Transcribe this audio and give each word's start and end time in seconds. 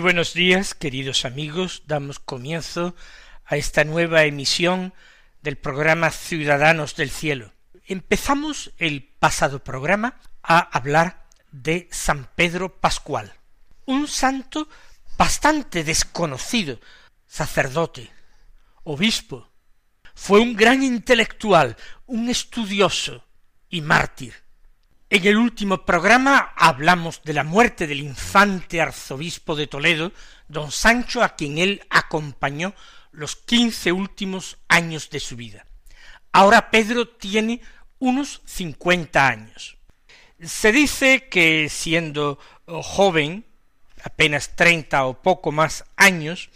Buenos 0.00 0.32
días, 0.32 0.74
queridos 0.74 1.26
amigos. 1.26 1.82
Damos 1.86 2.18
comienzo 2.18 2.96
a 3.44 3.58
esta 3.58 3.84
nueva 3.84 4.24
emisión 4.24 4.94
del 5.42 5.58
programa 5.58 6.10
Ciudadanos 6.10 6.96
del 6.96 7.10
Cielo. 7.10 7.52
Empezamos 7.84 8.72
el 8.78 9.02
pasado 9.18 9.62
programa 9.62 10.18
a 10.42 10.58
hablar 10.58 11.26
de 11.52 11.86
San 11.90 12.30
Pedro 12.34 12.80
Pascual, 12.80 13.34
un 13.84 14.08
santo 14.08 14.70
bastante 15.18 15.84
desconocido, 15.84 16.80
sacerdote, 17.26 18.10
obispo. 18.84 19.52
Fue 20.14 20.40
un 20.40 20.56
gran 20.56 20.82
intelectual, 20.82 21.76
un 22.06 22.30
estudioso 22.30 23.26
y 23.68 23.82
mártir. 23.82 24.32
En 25.12 25.26
el 25.26 25.38
último 25.38 25.84
programa 25.84 26.52
hablamos 26.54 27.22
de 27.24 27.32
la 27.32 27.42
muerte 27.42 27.88
del 27.88 27.98
infante 27.98 28.80
arzobispo 28.80 29.56
de 29.56 29.66
Toledo, 29.66 30.12
don 30.46 30.70
Sancho, 30.70 31.24
a 31.24 31.34
quien 31.34 31.58
él 31.58 31.82
acompañó 31.90 32.74
los 33.10 33.34
quince 33.34 33.90
últimos 33.90 34.58
años 34.68 35.10
de 35.10 35.18
su 35.18 35.34
vida. 35.34 35.66
Ahora 36.30 36.70
Pedro 36.70 37.08
tiene 37.08 37.60
unos 37.98 38.40
cincuenta 38.44 39.26
años. 39.26 39.78
Se 40.40 40.70
dice 40.70 41.28
que 41.28 41.68
siendo 41.68 42.38
joven, 42.66 43.44
apenas 44.04 44.54
treinta 44.54 45.06
o 45.06 45.20
poco 45.20 45.50
más 45.50 45.86
años, 45.96 46.50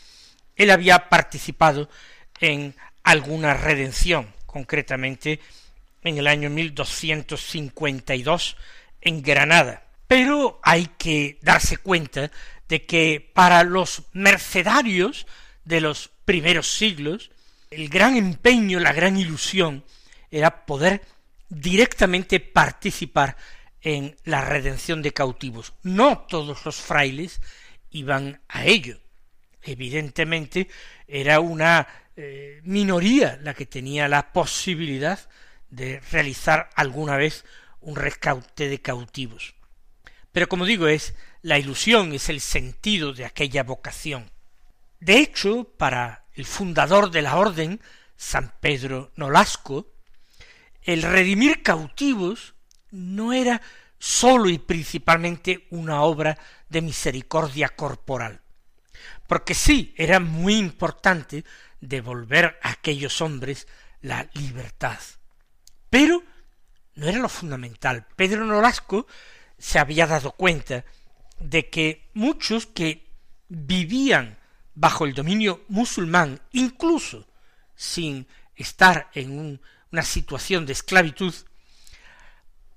él 0.55 0.71
había 0.71 1.09
participado 1.09 1.91
en 2.39 2.77
alguna 3.03 3.55
redención, 3.55 4.33
concretamente 4.47 5.41
en 6.05 6.19
el 6.19 6.27
año 6.27 6.51
1252 6.51 8.57
en 9.01 9.23
Granada. 9.23 9.85
Pero 10.07 10.61
hay 10.63 10.89
que 10.99 11.39
darse 11.43 11.79
cuenta 11.79 12.31
de 12.69 12.87
que 12.87 13.31
para 13.35 13.65
los 13.65 14.05
mercedarios 14.13 15.27
de 15.65 15.81
los 15.81 16.11
primeros 16.25 16.71
siglos, 16.71 17.31
el 17.71 17.89
gran 17.89 18.17
empeño, 18.17 18.79
la 18.81 18.93
gran 18.93 19.17
ilusión 19.17 19.85
era 20.31 20.67
poder 20.67 21.03
directamente 21.49 22.41
participar 22.41 23.37
en 23.81 24.17
la 24.25 24.43
redención 24.43 25.03
de 25.03 25.13
cautivos. 25.13 25.75
No 25.83 26.27
todos 26.29 26.65
los 26.65 26.77
frailes 26.77 27.41
iban 27.91 28.41
a 28.49 28.65
ello. 28.65 28.99
Evidentemente 29.63 30.69
era 31.07 31.41
una 31.41 31.87
eh, 32.17 32.61
minoría 32.65 33.39
la 33.43 33.55
que 33.55 33.67
tenía 33.67 34.09
la 34.09 34.33
posibilidad 34.33 35.19
de 35.75 36.01
realizar 36.11 36.71
alguna 36.75 37.17
vez 37.17 37.45
un 37.81 37.97
rescate 37.97 38.69
de 38.69 38.81
cautivos. 38.81 39.55
Pero 40.33 40.49
como 40.49 40.65
digo, 40.65 40.87
es 40.87 41.15
la 41.43 41.59
ilusión, 41.59 42.13
es 42.13 42.29
el 42.29 42.41
sentido 42.41 43.13
de 43.13 43.25
aquella 43.25 43.63
vocación. 43.63 44.31
De 45.01 45.19
hecho, 45.19 45.65
para 45.77 46.25
el 46.35 46.47
fundador 46.47 47.11
de 47.11 47.23
la 47.23 47.37
orden, 47.37 47.81
San 48.17 48.53
Pedro 48.61 49.13
Nolasco, 49.17 49.93
el 50.83 51.03
redimir 51.03 51.63
cautivos 51.63 52.55
no 52.91 53.33
era 53.33 53.61
sólo 53.99 54.49
y 54.49 54.59
principalmente 54.59 55.67
una 55.71 56.03
obra 56.03 56.39
de 56.69 56.83
misericordia 56.83 57.71
corporal, 57.71 58.41
porque 59.27 59.55
sí 59.55 59.95
era 59.97 60.21
muy 60.21 60.57
importante 60.57 61.45
devolver 61.81 62.59
a 62.63 62.71
aquellos 62.71 63.21
hombres 63.21 63.67
la 64.01 64.29
libertad, 64.35 64.99
pero 65.95 66.25
no 66.97 67.07
era 67.07 67.21
lo 67.21 67.29
fundamental. 67.29 68.05
Pedro 68.17 68.45
Nolasco 68.45 69.07
se 69.57 69.79
había 69.79 70.09
dado 70.09 70.33
cuenta 70.33 70.85
de 71.39 71.71
que 71.71 72.11
muchos 72.15 72.67
que 72.67 73.07
vivían 73.47 74.37
bajo 74.75 75.05
el 75.05 75.15
dominio 75.15 75.65
musulmán, 75.69 76.41
incluso 76.51 77.29
sin 77.77 78.27
estar 78.57 79.09
en 79.15 79.61
una 79.93 80.03
situación 80.03 80.67
de 80.67 80.73
esclavitud, 80.73 81.33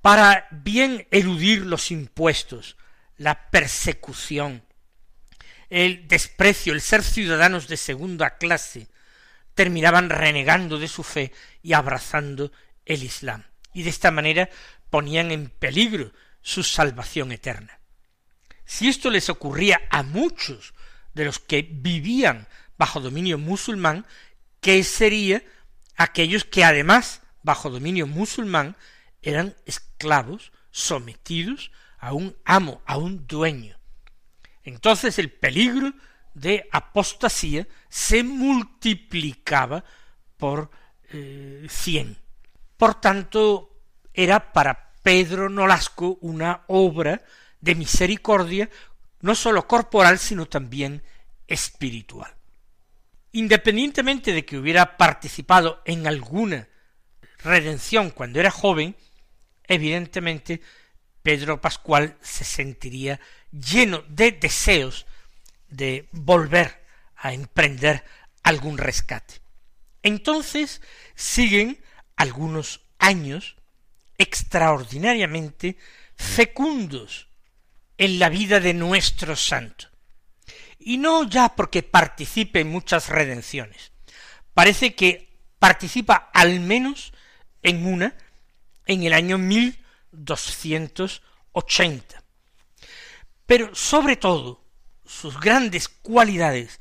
para 0.03 0.47
bien 0.51 1.07
eludir 1.09 1.65
los 1.65 1.89
impuestos, 1.89 2.77
la 3.17 3.49
persecución, 3.49 4.61
el 5.71 6.07
desprecio, 6.07 6.71
el 6.71 6.81
ser 6.81 7.01
ciudadanos 7.01 7.67
de 7.67 7.77
segunda 7.77 8.37
clase, 8.37 8.89
terminaban 9.55 10.11
renegando 10.11 10.77
de 10.77 10.87
su 10.87 11.01
fe 11.01 11.31
y 11.63 11.73
abrazando 11.73 12.51
el 12.87 13.03
Islam, 13.03 13.43
y 13.73 13.83
de 13.83 13.89
esta 13.89 14.11
manera 14.11 14.49
ponían 14.89 15.31
en 15.31 15.49
peligro 15.49 16.11
su 16.41 16.63
salvación 16.63 17.31
eterna. 17.31 17.79
Si 18.65 18.87
esto 18.87 19.09
les 19.09 19.29
ocurría 19.29 19.81
a 19.89 20.03
muchos 20.03 20.73
de 21.13 21.25
los 21.25 21.39
que 21.39 21.67
vivían 21.69 22.47
bajo 22.77 22.99
dominio 22.99 23.37
musulmán, 23.37 24.05
¿qué 24.61 24.83
sería 24.83 25.43
aquellos 25.95 26.45
que 26.45 26.63
además 26.63 27.21
bajo 27.43 27.69
dominio 27.69 28.07
musulmán 28.07 28.75
eran 29.21 29.55
esclavos 29.65 30.51
sometidos 30.71 31.71
a 31.97 32.13
un 32.13 32.35
amo, 32.45 32.81
a 32.85 32.97
un 32.97 33.25
dueño? 33.27 33.77
Entonces 34.63 35.17
el 35.17 35.31
peligro 35.31 35.93
de 36.33 36.67
apostasía 36.71 37.67
se 37.89 38.23
multiplicaba 38.23 39.83
por 40.37 40.69
eh, 41.09 41.65
cien. 41.69 42.17
Por 42.77 43.01
tanto, 43.01 43.81
era 44.13 44.53
para 44.53 44.93
Pedro 45.03 45.49
Nolasco 45.49 46.17
una 46.21 46.63
obra 46.67 47.23
de 47.59 47.75
misericordia 47.75 48.69
no 49.21 49.35
sólo 49.35 49.67
corporal, 49.67 50.19
sino 50.19 50.45
también 50.45 51.03
espiritual. 51.47 52.33
Independientemente 53.31 54.31
de 54.31 54.45
que 54.45 54.57
hubiera 54.57 54.97
participado 54.97 55.81
en 55.85 56.07
alguna 56.07 56.67
redención 57.39 58.11
cuando 58.11 58.39
era 58.39 58.51
joven, 58.51 58.95
evidentemente 59.67 60.61
Pedro 61.21 61.59
Pascual 61.59 62.17
se 62.21 62.43
sentiría 62.43 63.19
lleno 63.51 64.03
de 64.07 64.31
deseos 64.31 65.05
de 65.67 66.07
volver 66.11 66.83
a 67.17 67.33
emprender 67.33 68.03
algún 68.43 68.77
rescate. 68.77 69.41
Entonces 70.03 70.81
siguen 71.15 71.83
algunos 72.17 72.81
años 72.99 73.55
extraordinariamente 74.17 75.77
fecundos 76.15 77.27
en 77.97 78.19
la 78.19 78.29
vida 78.29 78.59
de 78.59 78.73
nuestro 78.73 79.35
santo. 79.35 79.87
Y 80.79 80.97
no 80.97 81.29
ya 81.29 81.55
porque 81.55 81.83
participe 81.83 82.61
en 82.61 82.69
muchas 82.69 83.09
redenciones. 83.09 83.91
Parece 84.53 84.95
que 84.95 85.37
participa 85.59 86.31
al 86.33 86.59
menos 86.59 87.13
en 87.63 87.85
una 87.85 88.15
en 88.85 89.03
el 89.03 89.13
año 89.13 89.37
1280. 89.37 92.23
Pero 93.45 93.75
sobre 93.75 94.15
todo, 94.15 94.63
sus 95.05 95.39
grandes 95.39 95.87
cualidades 95.87 96.79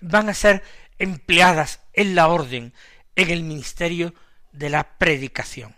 van 0.00 0.28
a 0.28 0.34
ser 0.34 0.62
empleadas 0.98 1.80
en 1.92 2.14
la 2.14 2.28
orden, 2.28 2.72
en 3.16 3.30
el 3.30 3.42
ministerio 3.42 4.14
de 4.54 4.70
la 4.70 4.98
predicación. 4.98 5.74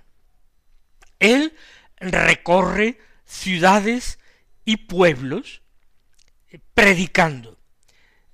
Él 1.18 1.56
recorre 1.98 3.00
ciudades 3.24 4.18
y 4.64 4.76
pueblos 4.76 5.62
eh, 6.48 6.60
predicando, 6.74 7.58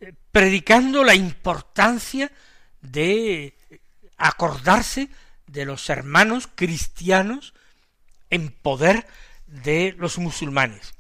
eh, 0.00 0.12
predicando 0.32 1.04
la 1.04 1.14
importancia 1.14 2.30
de 2.80 3.56
acordarse 4.16 5.08
de 5.46 5.64
los 5.64 5.88
hermanos 5.88 6.48
cristianos 6.52 7.54
en 8.30 8.50
poder 8.50 9.06
de 9.46 9.94
los 9.98 10.18
musulmanes, 10.18 10.94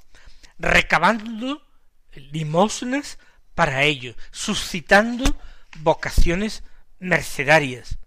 recabando 0.58 1.66
limosnas 2.14 3.18
para 3.54 3.82
ello, 3.82 4.14
suscitando 4.30 5.24
vocaciones 5.78 6.62
mercedarias, 6.98 7.98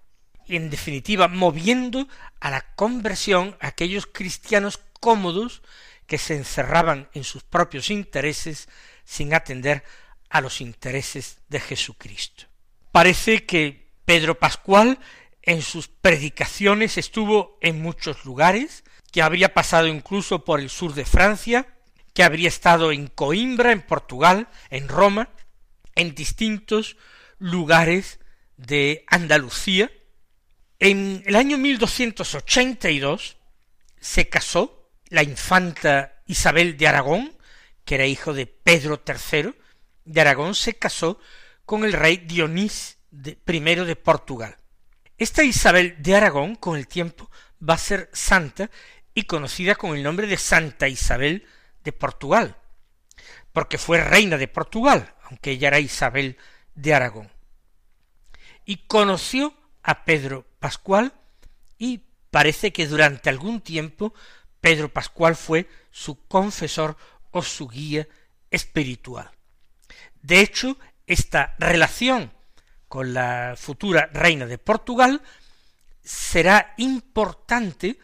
en 0.48 0.70
definitiva 0.70 1.28
moviendo 1.28 2.08
a 2.40 2.50
la 2.50 2.62
conversión 2.76 3.58
a 3.60 3.68
aquellos 3.68 4.06
cristianos 4.08 4.80
cómodos 5.00 5.62
que 6.08 6.18
se 6.18 6.36
encerraban 6.36 7.10
en 7.14 7.24
sus 7.24 7.44
propios 7.44 7.90
intereses 7.90 8.70
sin 9.04 9.34
atender 9.34 9.84
a 10.30 10.42
los 10.42 10.62
intereses 10.62 11.40
de 11.50 11.60
Jesucristo. 11.60 12.46
Parece 12.92 13.46
que 13.46 13.92
Pedro 14.06 14.38
Pascual 14.38 15.00
en 15.42 15.62
sus 15.62 15.88
predicaciones 15.88 16.98
estuvo 16.98 17.58
en 17.62 17.82
muchos 17.82 18.26
lugares, 18.26 18.84
que 19.12 19.22
habría 19.22 19.54
pasado 19.54 19.88
incluso 19.88 20.44
por 20.44 20.60
el 20.60 20.70
sur 20.70 20.94
de 20.94 21.06
Francia, 21.06 21.68
que 22.14 22.24
habría 22.24 22.48
estado 22.48 22.92
en 22.92 23.08
Coimbra, 23.08 23.72
en 23.72 23.82
Portugal, 23.82 24.48
en 24.70 24.88
Roma, 24.88 25.30
en 25.96 26.16
distintos 26.16 26.98
lugares 27.38 28.20
de 28.58 29.06
Andalucía. 29.08 29.92
En 30.88 31.24
el 31.26 31.36
año 31.36 31.58
1282 31.58 33.38
se 34.00 34.30
casó 34.30 34.92
la 35.10 35.24
infanta 35.24 36.22
Isabel 36.28 36.78
de 36.78 36.88
Aragón, 36.88 37.36
que 37.84 37.96
era 37.96 38.06
hijo 38.06 38.36
de 38.36 38.46
Pedro 38.46 39.02
III 39.04 39.56
de 40.04 40.22
Aragón, 40.22 40.54
se 40.54 40.76
casó 40.76 41.20
con 41.66 41.86
el 41.86 41.94
rey 41.94 42.18
Dionís 42.18 43.00
I 43.12 43.36
de 43.42 43.96
Portugal. 43.96 44.60
Esta 45.18 45.44
Isabel 45.44 45.96
de 46.04 46.16
Aragón, 46.18 46.54
con 46.54 46.78
el 46.78 46.88
tiempo, 46.88 47.32
va 47.68 47.74
a 47.74 47.80
ser 47.80 48.12
santa 48.14 48.70
y 49.16 49.24
conocida 49.24 49.74
con 49.74 49.98
el 49.98 50.04
nombre 50.04 50.28
de 50.28 50.38
Santa 50.38 50.88
Isabel 50.88 51.48
de 51.84 51.94
Portugal, 51.94 52.58
porque 53.54 53.80
fue 53.80 54.04
reina 54.04 54.38
de 54.38 54.48
Portugal, 54.48 55.16
aunque 55.24 55.50
ella 55.50 55.70
era 55.70 55.80
Isabel 55.80 56.38
de 56.76 56.94
Aragón. 56.94 57.32
Y 58.66 58.86
conoció 58.86 59.65
a 59.86 60.04
Pedro 60.04 60.46
Pascual 60.60 61.14
y 61.78 62.02
parece 62.32 62.74
que 62.74 62.88
durante 62.88 63.30
algún 63.30 63.62
tiempo 63.62 64.14
Pedro 64.60 64.92
Pascual 64.92 65.36
fue 65.36 65.70
su 65.92 66.26
confesor 66.28 66.98
o 67.32 67.44
su 67.44 67.68
guía 67.68 68.08
espiritual. 68.50 69.30
De 70.22 70.40
hecho, 70.40 70.78
esta 71.06 71.56
relación 71.60 72.34
con 72.88 73.14
la 73.14 73.54
futura 73.56 74.10
reina 74.12 74.48
de 74.48 74.58
Portugal 74.58 75.22
será 76.04 76.74
importante 76.78 78.00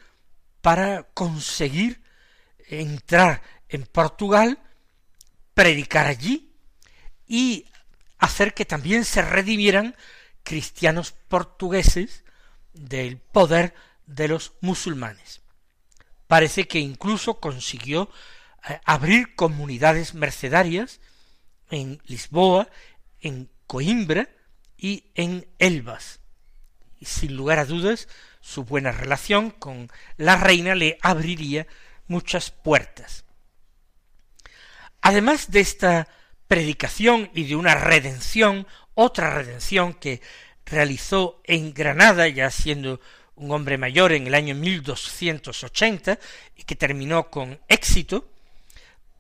para 0.61 1.03
conseguir 1.15 2.03
entrar 2.67 3.41
en 3.69 3.87
Portugal, 3.87 4.59
predicar 5.55 6.05
allí 6.05 6.53
y 7.25 7.65
hacer 8.19 8.53
que 8.53 8.65
también 8.65 9.03
se 9.03 9.23
redimieran 9.23 9.95
cristianos 10.43 11.13
portugueses 11.27 12.23
del 12.73 13.17
poder 13.17 13.73
de 14.05 14.27
los 14.27 14.53
musulmanes. 14.61 15.41
Parece 16.27 16.67
que 16.67 16.79
incluso 16.79 17.39
consiguió 17.39 18.09
eh, 18.67 18.79
abrir 18.85 19.35
comunidades 19.35 20.13
mercedarias 20.13 20.99
en 21.69 22.01
Lisboa, 22.05 22.69
en 23.19 23.49
Coimbra 23.67 24.29
y 24.77 25.05
en 25.15 25.47
Elvas. 25.59 26.19
Y 26.99 27.05
sin 27.05 27.35
lugar 27.35 27.59
a 27.59 27.65
dudas, 27.65 28.07
su 28.41 28.63
buena 28.63 28.91
relación 28.91 29.51
con 29.51 29.89
la 30.17 30.35
reina 30.35 30.75
le 30.75 30.97
abriría 31.01 31.67
muchas 32.07 32.51
puertas. 32.51 33.23
Además 35.01 35.49
de 35.49 35.61
esta 35.61 36.07
predicación 36.47 37.31
y 37.33 37.45
de 37.45 37.55
una 37.55 37.75
redención, 37.75 38.67
otra 38.95 39.33
redención 39.33 39.93
que 39.93 40.21
realizó 40.65 41.41
en 41.43 41.73
Granada, 41.73 42.27
ya 42.27 42.49
siendo 42.49 42.99
un 43.35 43.51
hombre 43.51 43.77
mayor 43.77 44.11
en 44.11 44.27
el 44.27 44.35
año 44.35 44.55
1280 44.55 46.19
y 46.55 46.63
que 46.63 46.75
terminó 46.75 47.29
con 47.29 47.59
éxito, 47.67 48.29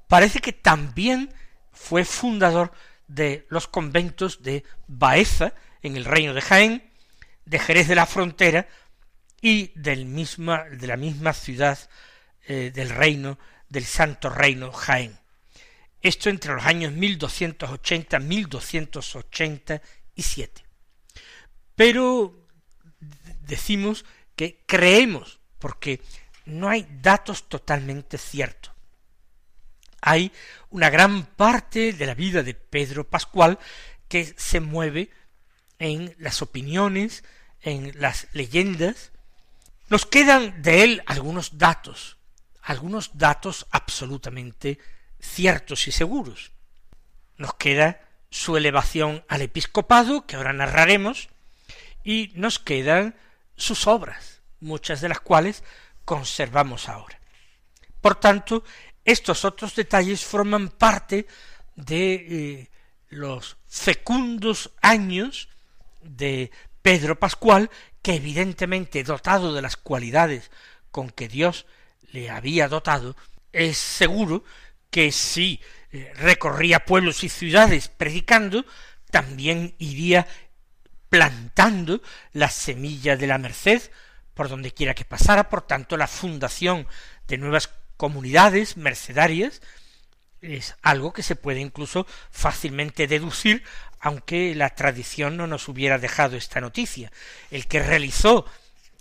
parece 0.07 0.39
que 0.39 0.53
también 0.53 1.33
fue 1.71 2.05
fundador 2.05 2.71
de 3.07 3.45
los 3.49 3.67
conventos 3.67 4.43
de 4.43 4.63
Baeza 4.87 5.53
en 5.81 5.97
el 5.97 6.05
reino 6.05 6.33
de 6.33 6.41
Jaén, 6.41 6.91
de 7.45 7.59
Jerez 7.59 7.87
de 7.87 7.95
la 7.95 8.05
Frontera 8.05 8.67
y 9.41 9.71
del 9.75 10.05
misma, 10.05 10.65
de 10.65 10.87
la 10.87 10.97
misma 10.97 11.33
ciudad 11.33 11.77
eh, 12.47 12.71
del 12.73 12.89
reino, 12.89 13.39
del 13.69 13.85
Santo 13.85 14.29
Reino 14.29 14.71
Jaén. 14.71 15.20
Esto 16.01 16.29
entre 16.29 16.53
los 16.53 16.65
años 16.65 16.93
1280 16.93 18.19
1287. 18.19 20.65
Pero 21.75 22.47
decimos 23.41 24.05
que 24.35 24.63
creemos, 24.65 25.39
porque 25.59 26.01
no 26.45 26.69
hay 26.69 26.87
datos 27.01 27.47
totalmente 27.47 28.17
ciertos. 28.17 28.73
Hay 30.01 30.31
una 30.71 30.89
gran 30.89 31.25
parte 31.25 31.93
de 31.93 32.05
la 32.07 32.15
vida 32.15 32.41
de 32.41 32.55
Pedro 32.55 33.07
Pascual 33.07 33.59
que 34.07 34.33
se 34.37 34.59
mueve 34.59 35.11
en 35.77 36.15
las 36.17 36.41
opiniones, 36.41 37.23
en 37.61 37.91
las 37.99 38.27
leyendas. 38.33 39.11
Nos 39.89 40.07
quedan 40.07 40.63
de 40.63 40.83
él 40.83 41.03
algunos 41.05 41.59
datos, 41.59 42.17
algunos 42.61 43.17
datos 43.17 43.67
absolutamente 43.69 44.79
ciertos 45.21 45.87
y 45.87 45.91
seguros. 45.91 46.51
Nos 47.37 47.53
queda 47.55 48.01
su 48.29 48.57
elevación 48.57 49.23
al 49.27 49.41
episcopado, 49.41 50.25
que 50.25 50.35
ahora 50.35 50.53
narraremos, 50.53 51.29
y 52.03 52.31
nos 52.35 52.59
quedan 52.59 53.15
sus 53.55 53.87
obras, 53.87 54.41
muchas 54.59 55.01
de 55.01 55.09
las 55.09 55.19
cuales 55.19 55.63
conservamos 56.05 56.89
ahora. 56.89 57.19
Por 57.99 58.15
tanto, 58.15 58.63
estos 59.05 59.45
otros 59.45 59.75
detalles 59.75 60.25
forman 60.25 60.69
parte 60.69 61.27
de 61.75 62.13
eh, 62.13 62.69
los 63.09 63.57
fecundos 63.67 64.71
años 64.81 65.49
de 66.01 66.51
Pedro 66.81 67.19
Pascual, 67.19 67.69
que 68.01 68.15
evidentemente 68.15 69.03
dotado 69.03 69.53
de 69.53 69.61
las 69.61 69.77
cualidades 69.77 70.49
con 70.89 71.09
que 71.09 71.27
Dios 71.27 71.65
le 72.11 72.29
había 72.29 72.67
dotado, 72.67 73.15
es 73.51 73.77
seguro 73.77 74.43
que 74.91 75.11
si 75.11 75.59
eh, 75.91 76.13
recorría 76.17 76.85
pueblos 76.85 77.23
y 77.23 77.29
ciudades 77.29 77.87
predicando, 77.87 78.65
también 79.09 79.73
iría 79.79 80.27
plantando 81.09 82.01
la 82.33 82.49
semilla 82.49 83.17
de 83.17 83.27
la 83.27 83.37
merced 83.37 83.81
por 84.33 84.47
donde 84.47 84.71
quiera 84.71 84.93
que 84.93 85.05
pasara, 85.05 85.49
por 85.49 85.63
tanto 85.63 85.97
la 85.97 86.07
fundación 86.07 86.87
de 87.27 87.37
nuevas 87.37 87.69
comunidades 87.97 88.77
mercedarias 88.77 89.61
es 90.41 90.75
algo 90.81 91.13
que 91.13 91.23
se 91.23 91.35
puede 91.35 91.59
incluso 91.59 92.07
fácilmente 92.31 93.07
deducir, 93.07 93.63
aunque 93.99 94.55
la 94.55 94.71
tradición 94.71 95.37
no 95.37 95.45
nos 95.45 95.67
hubiera 95.67 95.99
dejado 95.99 96.35
esta 96.35 96.59
noticia. 96.61 97.11
El 97.51 97.67
que 97.67 97.83
realizó, 97.83 98.45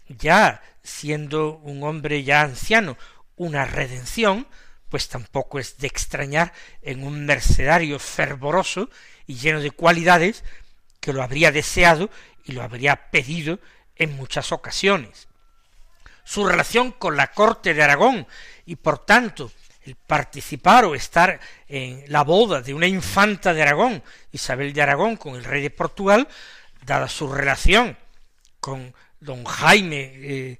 ya 0.09 0.63
siendo 0.83 1.57
un 1.59 1.83
hombre 1.83 2.23
ya 2.25 2.43
anciano, 2.43 2.99
una 3.37 3.65
redención, 3.65 4.47
pues 4.91 5.09
tampoco 5.09 5.59
es 5.59 5.79
de 5.79 5.87
extrañar 5.87 6.53
en 6.83 7.05
un 7.05 7.25
mercedario 7.25 7.99
fervoroso 7.99 8.91
y 9.27 9.37
lleno 9.37 9.61
de 9.61 9.71
cualidades 9.71 10.45
que 11.01 11.13
lo 11.13 11.23
habría 11.23 11.53
deseado 11.53 12.11
y 12.45 12.53
lo 12.53 12.63
habría 12.63 13.11
pedido 13.11 13.61
en 13.97 14.17
muchas 14.17 14.53
ocasiones. 14.53 15.29
Su 16.25 16.47
relación 16.47 16.93
con 16.93 17.17
la 17.17 17.29
corte 17.29 17.73
de 17.73 17.83
Aragón 17.83 18.27
y 18.67 18.77
por 18.77 19.05
tanto 19.05 19.53
el 19.83 19.95
participar 19.95 20.85
o 20.85 20.95
estar 20.95 21.41
en 21.69 22.05
la 22.09 22.23
boda 22.23 22.61
de 22.61 22.75
una 22.75 22.87
infanta 22.87 23.55
de 23.55 23.63
Aragón, 23.63 24.03
Isabel 24.33 24.73
de 24.73 24.83
Aragón, 24.83 25.17
con 25.17 25.37
el 25.37 25.45
rey 25.45 25.63
de 25.63 25.71
Portugal, 25.71 26.29
dada 26.85 27.09
su 27.09 27.33
relación 27.33 27.97
con 28.61 28.95
don 29.21 29.45
Jaime 29.45 30.13
eh, 30.15 30.59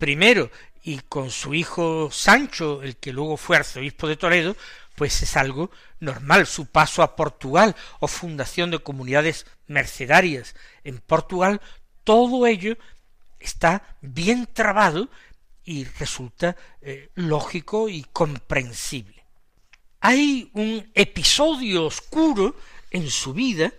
I 0.00 0.48
y 0.84 0.98
con 0.98 1.30
su 1.30 1.54
hijo 1.54 2.10
Sancho, 2.12 2.82
el 2.82 2.98
que 2.98 3.12
luego 3.12 3.38
fue 3.38 3.56
arzobispo 3.56 4.06
de 4.06 4.16
Toledo, 4.16 4.54
pues 4.94 5.22
es 5.22 5.36
algo 5.36 5.70
normal. 5.98 6.46
Su 6.46 6.66
paso 6.66 7.02
a 7.02 7.16
Portugal 7.16 7.74
o 8.00 8.06
fundación 8.06 8.70
de 8.70 8.78
comunidades 8.78 9.46
mercedarias 9.66 10.54
en 10.84 10.98
Portugal, 10.98 11.62
todo 12.04 12.46
ello 12.46 12.76
está 13.40 13.96
bien 14.02 14.46
trabado 14.52 15.08
y 15.64 15.84
resulta 15.84 16.54
eh, 16.82 17.08
lógico 17.14 17.88
y 17.88 18.04
comprensible. 18.12 19.24
Hay 20.00 20.50
un 20.52 20.90
episodio 20.94 21.86
oscuro 21.86 22.56
en 22.90 23.08
su 23.10 23.32
vida 23.32 23.72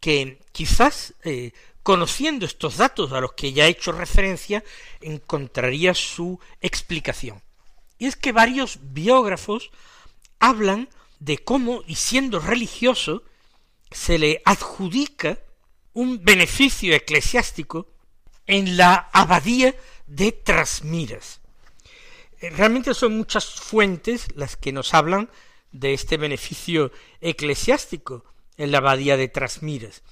que 0.00 0.38
quizás 0.52 1.14
eh, 1.24 1.52
conociendo 1.86 2.46
estos 2.46 2.78
datos 2.78 3.12
a 3.12 3.20
los 3.20 3.34
que 3.34 3.52
ya 3.52 3.66
he 3.66 3.68
hecho 3.68 3.92
referencia, 3.92 4.64
encontraría 5.00 5.94
su 5.94 6.40
explicación. 6.60 7.40
Y 7.96 8.06
es 8.06 8.16
que 8.16 8.32
varios 8.32 8.80
biógrafos 8.82 9.70
hablan 10.40 10.88
de 11.20 11.38
cómo, 11.38 11.84
y 11.86 11.94
siendo 11.94 12.40
religioso, 12.40 13.22
se 13.92 14.18
le 14.18 14.42
adjudica 14.44 15.38
un 15.92 16.24
beneficio 16.24 16.92
eclesiástico 16.92 17.86
en 18.48 18.76
la 18.76 19.08
abadía 19.12 19.72
de 20.08 20.32
Trasmiras. 20.32 21.40
Eh, 22.40 22.50
realmente 22.50 22.94
son 22.94 23.16
muchas 23.16 23.48
fuentes 23.48 24.26
las 24.34 24.56
que 24.56 24.72
nos 24.72 24.92
hablan 24.92 25.30
de 25.70 25.94
este 25.94 26.16
beneficio 26.16 26.90
eclesiástico 27.20 28.24
en 28.56 28.72
la 28.72 28.78
abadía 28.78 29.16
de 29.16 29.28
Trasmiras, 29.28 30.02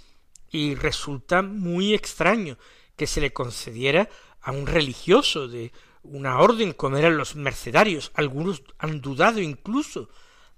y 0.51 0.75
resulta 0.75 1.43
muy 1.43 1.95
extraño 1.95 2.59
que 2.97 3.07
se 3.07 3.21
le 3.21 3.33
concediera 3.33 4.09
a 4.41 4.53
un 4.53 4.67
religioso 4.67 5.49
de 5.49 5.73
una 6.03 6.39
orden 6.39 6.73
como 6.73 6.97
eran 6.97 7.17
los 7.17 7.35
mercedarios. 7.35 8.13
Algunos 8.15 8.63
han 8.79 9.01
dudado 9.01 9.41
incluso 9.41 10.09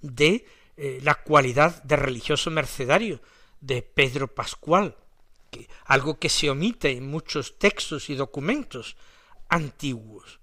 de 0.01 0.47
eh, 0.77 1.01
la 1.03 1.15
cualidad 1.15 1.83
de 1.85 1.97
religioso 1.97 2.51
mercedario 2.51 3.21
de 3.61 3.83
Pedro 3.83 4.29
Pascual, 4.29 4.97
algo 5.87 6.19
que 6.19 6.29
se 6.29 6.51
omite 6.51 6.91
en 6.91 7.09
muchos 7.09 7.59
textos 7.59 8.11
y 8.11 8.15
documentos 8.15 8.97
antiguos. 9.49 10.41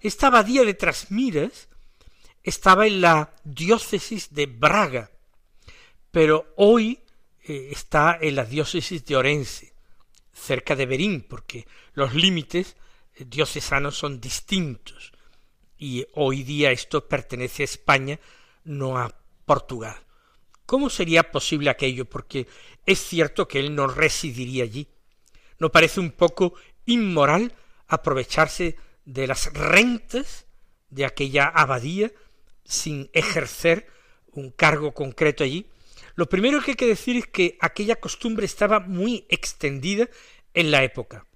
Esta 0.00 0.28
abadía 0.28 0.62
de 0.62 0.74
Trasmiras 0.74 1.68
estaba 2.42 2.86
en 2.86 3.00
la 3.00 3.34
diócesis 3.42 4.32
de 4.32 4.46
Braga, 4.46 5.10
pero 6.12 6.52
hoy 6.56 7.00
eh, 7.48 7.70
está 7.72 8.18
en 8.20 8.36
la 8.36 8.44
diócesis 8.44 9.04
de 9.06 9.16
Orense, 9.16 9.72
cerca 10.32 10.76
de 10.76 10.84
Berín, 10.84 11.22
porque 11.22 11.66
los 11.94 12.14
límites 12.14 12.76
diocesanos 13.18 13.96
son 13.96 14.20
distintos, 14.20 15.12
y 15.78 16.06
hoy 16.14 16.42
día 16.42 16.70
esto 16.70 17.08
pertenece 17.08 17.62
a 17.62 17.64
España, 17.64 18.20
no 18.64 18.98
a 18.98 19.14
Portugal. 19.46 19.96
¿Cómo 20.66 20.90
sería 20.90 21.30
posible 21.30 21.70
aquello? 21.70 22.04
Porque 22.04 22.46
es 22.84 22.98
cierto 22.98 23.48
que 23.48 23.60
él 23.60 23.74
no 23.74 23.86
residiría 23.86 24.64
allí. 24.64 24.86
¿No 25.58 25.72
parece 25.72 26.00
un 26.00 26.10
poco 26.10 26.52
inmoral 26.84 27.54
aprovecharse 27.86 28.76
de 29.06 29.26
las 29.26 29.50
rentas 29.54 30.44
de 30.90 31.06
aquella 31.06 31.46
abadía 31.46 32.12
sin 32.64 33.08
ejercer 33.14 33.86
un 34.32 34.50
cargo 34.50 34.92
concreto 34.92 35.42
allí? 35.42 35.66
Lo 36.18 36.28
primero 36.28 36.60
que 36.60 36.72
hay 36.72 36.76
que 36.76 36.88
decir 36.88 37.16
es 37.16 37.28
que 37.28 37.56
aquella 37.60 38.00
costumbre 38.00 38.44
estaba 38.44 38.80
muy 38.80 39.24
extendida 39.28 40.08
en 40.52 40.72
la 40.72 40.82
época. 40.82 41.26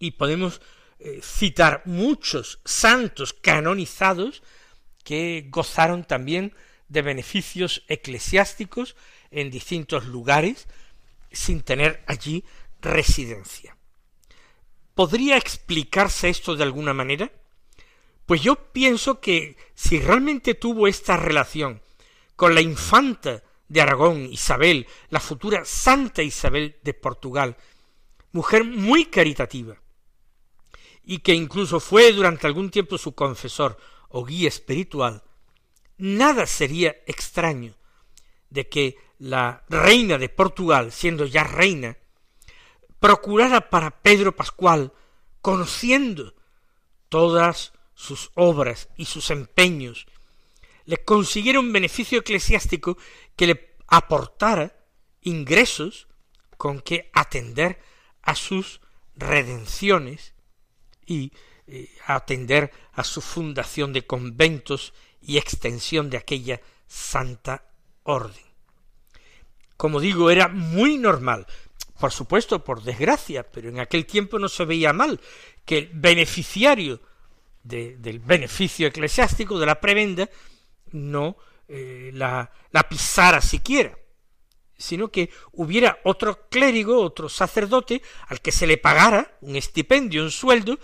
Y 0.00 0.10
podemos 0.10 0.60
eh, 0.98 1.20
citar 1.22 1.82
muchos 1.84 2.58
santos 2.64 3.32
canonizados 3.32 4.42
que 5.04 5.46
gozaron 5.50 6.02
también 6.02 6.52
de 6.88 7.02
beneficios 7.02 7.84
eclesiásticos 7.86 8.96
en 9.30 9.52
distintos 9.52 10.06
lugares 10.06 10.66
sin 11.30 11.62
tener 11.62 12.02
allí 12.08 12.44
residencia. 12.80 13.76
¿Podría 14.96 15.36
explicarse 15.36 16.28
esto 16.28 16.56
de 16.56 16.64
alguna 16.64 16.92
manera? 16.92 17.30
Pues 18.26 18.42
yo 18.42 18.72
pienso 18.72 19.20
que 19.20 19.56
si 19.76 20.00
realmente 20.00 20.54
tuvo 20.54 20.88
esta 20.88 21.16
relación 21.16 21.80
con 22.34 22.56
la 22.56 22.62
infanta 22.62 23.44
de 23.72 23.80
Aragón, 23.80 24.30
Isabel, 24.30 24.86
la 25.08 25.18
futura 25.18 25.64
Santa 25.64 26.22
Isabel 26.22 26.76
de 26.82 26.92
Portugal, 26.92 27.56
mujer 28.32 28.64
muy 28.64 29.06
caritativa, 29.06 29.80
y 31.02 31.20
que 31.20 31.32
incluso 31.32 31.80
fue 31.80 32.12
durante 32.12 32.46
algún 32.46 32.70
tiempo 32.70 32.98
su 32.98 33.14
confesor 33.14 33.78
o 34.10 34.26
guía 34.26 34.48
espiritual, 34.48 35.22
nada 35.96 36.44
sería 36.44 36.96
extraño 37.06 37.74
de 38.50 38.68
que 38.68 38.98
la 39.18 39.64
reina 39.70 40.18
de 40.18 40.28
Portugal, 40.28 40.92
siendo 40.92 41.24
ya 41.24 41.42
reina, 41.42 41.96
procurara 43.00 43.70
para 43.70 44.02
Pedro 44.02 44.36
Pascual, 44.36 44.92
conociendo 45.40 46.34
todas 47.08 47.72
sus 47.94 48.32
obras 48.34 48.90
y 48.98 49.06
sus 49.06 49.30
empeños, 49.30 50.06
le 50.84 51.04
consiguiera 51.04 51.60
un 51.60 51.72
beneficio 51.72 52.20
eclesiástico 52.20 52.98
que 53.36 53.46
le 53.46 53.76
aportara 53.86 54.74
ingresos 55.20 56.08
con 56.56 56.80
que 56.80 57.10
atender 57.12 57.80
a 58.22 58.34
sus 58.34 58.80
redenciones 59.16 60.34
y 61.06 61.32
eh, 61.66 61.90
atender 62.06 62.72
a 62.92 63.04
su 63.04 63.20
fundación 63.20 63.92
de 63.92 64.06
conventos 64.06 64.92
y 65.20 65.38
extensión 65.38 66.10
de 66.10 66.18
aquella 66.18 66.60
santa 66.86 67.64
orden. 68.02 68.44
Como 69.76 70.00
digo, 70.00 70.30
era 70.30 70.48
muy 70.48 70.98
normal, 70.98 71.46
por 71.98 72.12
supuesto, 72.12 72.64
por 72.64 72.82
desgracia, 72.82 73.44
pero 73.50 73.68
en 73.68 73.80
aquel 73.80 74.06
tiempo 74.06 74.38
no 74.38 74.48
se 74.48 74.64
veía 74.64 74.92
mal 74.92 75.20
que 75.64 75.78
el 75.78 75.90
beneficiario 75.92 77.00
del 77.62 78.18
beneficio 78.18 78.88
eclesiástico 78.88 79.58
de 79.58 79.66
la 79.66 79.80
prebenda 79.80 80.28
no 80.92 81.36
eh, 81.68 82.10
la, 82.14 82.50
la 82.70 82.88
pisara 82.88 83.40
siquiera, 83.40 83.96
sino 84.76 85.10
que 85.10 85.30
hubiera 85.52 85.98
otro 86.04 86.48
clérigo, 86.48 87.00
otro 87.00 87.28
sacerdote, 87.28 88.02
al 88.28 88.40
que 88.40 88.52
se 88.52 88.66
le 88.66 88.78
pagara 88.78 89.38
un 89.40 89.56
estipendio, 89.56 90.22
un 90.22 90.30
sueldo, 90.30 90.78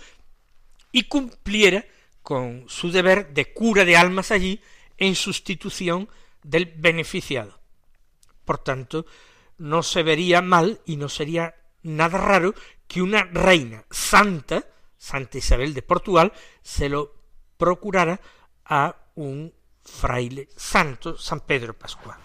y 0.91 1.03
cumpliera 1.03 1.85
con 2.21 2.65
su 2.67 2.91
deber 2.91 3.33
de 3.33 3.53
cura 3.53 3.85
de 3.85 3.97
almas 3.97 4.31
allí 4.31 4.61
en 4.97 5.15
sustitución 5.15 6.09
del 6.43 6.65
beneficiado. 6.65 7.59
Por 8.45 8.59
tanto, 8.59 9.05
no 9.57 9.83
se 9.83 10.03
vería 10.03 10.41
mal 10.41 10.81
y 10.85 10.97
no 10.97 11.09
sería 11.09 11.55
nada 11.83 12.17
raro 12.17 12.55
que 12.87 13.01
una 13.01 13.23
reina 13.23 13.85
santa, 13.91 14.65
Santa 14.97 15.37
Isabel 15.37 15.73
de 15.73 15.81
Portugal, 15.81 16.33
se 16.61 16.89
lo 16.89 17.15
procurara 17.57 18.19
a 18.65 18.95
un 19.15 19.53
fraile 19.83 20.49
santo, 20.55 21.17
San 21.17 21.41
Pedro 21.41 21.73
Pascual. 21.73 22.17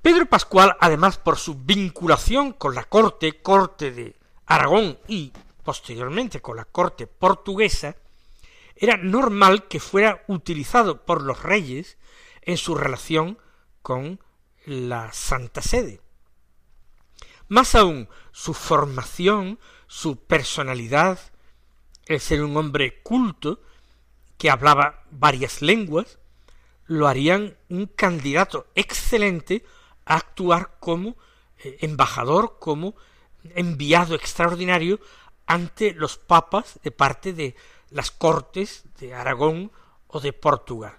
Pedro 0.00 0.26
Pascual, 0.26 0.76
además 0.80 1.18
por 1.18 1.38
su 1.38 1.54
vinculación 1.54 2.52
con 2.52 2.74
la 2.74 2.84
corte, 2.84 3.40
corte 3.40 3.92
de 3.92 4.16
Aragón 4.46 4.98
y 5.06 5.32
posteriormente 5.62 6.40
con 6.40 6.56
la 6.56 6.64
corte 6.64 7.06
portuguesa, 7.06 7.96
era 8.74 8.96
normal 8.96 9.68
que 9.68 9.78
fuera 9.78 10.24
utilizado 10.26 11.04
por 11.04 11.22
los 11.22 11.42
reyes 11.42 11.98
en 12.40 12.56
su 12.56 12.74
relación 12.74 13.38
con 13.80 14.20
la 14.64 15.12
Santa 15.12 15.62
Sede. 15.62 16.00
Más 17.48 17.74
aún, 17.74 18.08
su 18.32 18.54
formación, 18.54 19.60
su 19.86 20.16
personalidad, 20.16 21.20
el 22.06 22.20
ser 22.20 22.42
un 22.42 22.56
hombre 22.56 23.02
culto, 23.02 23.60
que 24.42 24.50
hablaba 24.50 25.04
varias 25.12 25.62
lenguas, 25.62 26.18
lo 26.86 27.06
harían 27.06 27.56
un 27.68 27.86
candidato 27.86 28.66
excelente 28.74 29.64
a 30.04 30.16
actuar 30.16 30.78
como 30.80 31.16
eh, 31.58 31.78
embajador, 31.82 32.56
como 32.58 32.96
enviado 33.54 34.16
extraordinario 34.16 34.98
ante 35.46 35.94
los 35.94 36.18
papas 36.18 36.80
de 36.82 36.90
parte 36.90 37.32
de 37.32 37.54
las 37.90 38.10
cortes 38.10 38.82
de 38.98 39.14
Aragón 39.14 39.70
o 40.08 40.18
de 40.18 40.32
Portugal, 40.32 40.98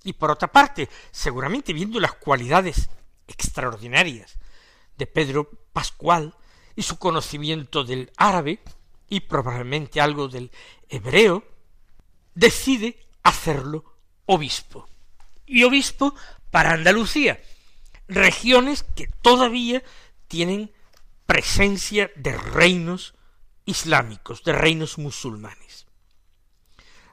y 0.04 0.14
por 0.14 0.32
otra 0.32 0.52
parte, 0.52 0.90
seguramente 1.12 1.74
viendo 1.74 2.00
las 2.00 2.14
cualidades 2.14 2.90
extraordinarias 3.28 4.38
de 4.98 5.08
Pedro 5.08 5.50
Pascual, 5.74 6.34
y 6.78 6.84
su 6.84 6.98
conocimiento 7.00 7.84
del 7.84 8.12
árabe 8.16 8.60
y 9.10 9.22
probablemente 9.22 10.00
algo 10.00 10.28
del 10.28 10.52
hebreo, 10.88 11.44
decide 12.36 13.00
hacerlo 13.24 13.84
obispo. 14.28 14.88
Y 15.46 15.64
obispo 15.64 16.14
para 16.52 16.74
Andalucía. 16.74 17.42
regiones 18.08 18.84
que 18.84 19.08
todavía 19.22 19.84
tienen 20.30 20.72
presencia 21.26 22.10
de 22.16 22.38
reinos 22.38 23.16
islámicos, 23.66 24.44
de 24.44 24.54
reinos 24.54 24.98
musulmanes. 24.98 25.87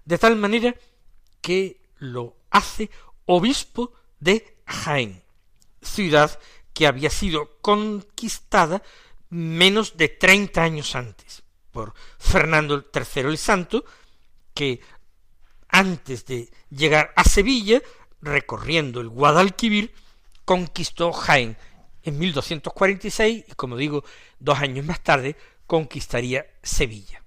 De 0.04 0.18
tal 0.18 0.36
manera 0.36 0.74
que 1.40 1.80
lo 1.98 2.36
hace 2.50 2.90
obispo 3.26 3.92
de 4.20 4.58
Jaén, 4.66 5.22
ciudad 5.80 6.38
que 6.72 6.86
había 6.86 7.10
sido 7.10 7.58
conquistada 7.60 8.82
menos 9.30 9.96
de 9.96 10.08
treinta 10.08 10.62
años 10.62 10.94
antes 10.94 11.42
por 11.70 11.94
Fernando 12.18 12.84
III 12.94 13.22
el 13.22 13.38
Santo, 13.38 13.84
que 14.54 14.80
antes 15.68 16.24
de 16.24 16.50
llegar 16.70 17.12
a 17.16 17.24
Sevilla, 17.24 17.82
recorriendo 18.20 19.00
el 19.00 19.08
Guadalquivir, 19.08 19.92
conquistó 20.44 21.12
Jaén 21.12 21.56
en 22.04 22.18
1246 22.18 23.44
y, 23.48 23.52
como 23.54 23.76
digo, 23.76 24.04
dos 24.38 24.58
años 24.60 24.86
más 24.86 25.02
tarde 25.02 25.36
conquistaría 25.66 26.46
Sevilla. 26.62 27.24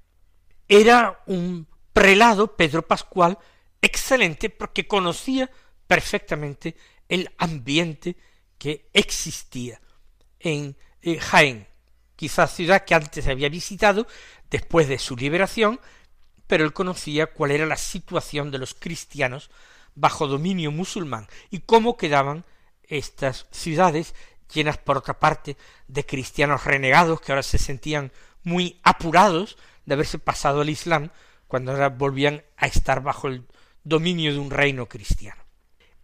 Era 0.70 1.24
un 1.26 1.68
prelado, 1.98 2.56
Pedro 2.56 2.84
Pascual, 2.84 3.40
excelente 3.82 4.52
porque 4.52 4.86
conocía 4.86 5.50
perfectamente 5.88 6.76
el 7.10 7.32
ambiente 7.40 8.16
que 8.60 8.88
existía 8.94 9.82
en 10.40 10.78
eh, 11.02 11.18
Jaén, 11.18 11.68
quizás 12.16 12.54
ciudad 12.54 12.86
que 12.86 12.94
antes 12.94 13.28
había 13.28 13.50
visitado 13.50 14.06
después 14.52 14.88
de 14.88 15.00
su 15.00 15.16
liberación, 15.16 15.80
pero 16.46 16.66
él 16.66 16.72
conocía 16.72 17.34
cuál 17.34 17.50
era 17.50 17.66
la 17.66 17.78
situación 17.78 18.52
de 18.52 18.60
los 18.60 18.76
cristianos 18.76 19.50
bajo 19.96 20.28
dominio 20.28 20.72
musulmán 20.72 21.28
y 21.50 21.62
cómo 21.62 21.98
quedaban 21.98 22.46
estas 22.84 23.48
ciudades 23.50 24.14
llenas 24.54 24.78
por 24.78 24.98
otra 24.98 25.20
parte 25.20 25.58
de 25.88 26.06
cristianos 26.06 26.64
renegados 26.64 27.22
que 27.22 27.32
ahora 27.32 27.42
se 27.42 27.58
sentían 27.58 28.12
muy 28.44 28.80
apurados 28.84 29.58
de 29.88 29.96
haberse 29.96 30.20
pasado 30.20 30.62
al 30.62 30.70
Islam 30.70 31.10
cuando 31.48 31.72
ahora 31.72 31.90
volvían 31.90 32.44
a 32.58 32.68
estar 32.68 33.02
bajo 33.02 33.28
el 33.28 33.46
dominio 33.84 34.34
de 34.34 34.40
un 34.40 34.52
reino 34.52 34.88
cristiano. 34.88 35.42